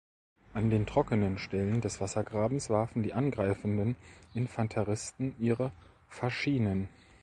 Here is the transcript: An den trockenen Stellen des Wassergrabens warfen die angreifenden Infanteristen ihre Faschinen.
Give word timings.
An 0.55 0.71
den 0.71 0.87
trockenen 0.87 1.37
Stellen 1.37 1.79
des 1.81 2.01
Wassergrabens 2.01 2.71
warfen 2.71 3.03
die 3.03 3.13
angreifenden 3.13 3.95
Infanteristen 4.33 5.35
ihre 5.37 5.71
Faschinen. 6.09 6.89